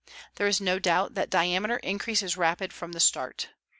There 0.37 0.47
is 0.47 0.59
no 0.59 0.79
doubt 0.79 1.13
that 1.13 1.29
diameter 1.29 1.77
increase 1.77 2.23
is 2.23 2.35
rapid 2.35 2.73
from 2.73 2.93
the 2.93 2.99
start. 2.99 3.49